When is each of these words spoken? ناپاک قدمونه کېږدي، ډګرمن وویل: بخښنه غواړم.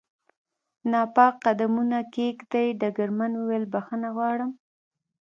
ناپاک 0.91 1.33
قدمونه 1.45 1.99
کېږدي، 2.13 2.65
ډګرمن 2.79 3.31
وویل: 3.37 3.65
بخښنه 3.73 4.09
غواړم. 4.15 4.51